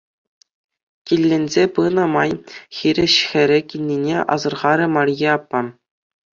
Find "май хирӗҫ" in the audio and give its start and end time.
2.15-3.13